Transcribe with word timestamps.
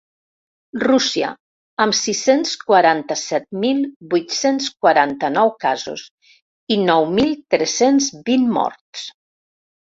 Rússia, 0.83 1.27
amb 1.83 1.97
sis-cents 1.99 2.53
quaranta-set 2.71 3.45
mil 3.65 3.83
vuit-cents 4.13 4.71
quaranta-nou 4.87 5.53
casos 5.67 6.07
i 6.77 6.79
nou 6.87 7.07
mil 7.19 7.35
tres-cents 7.57 8.09
vint 8.33 8.49
morts. 8.59 9.07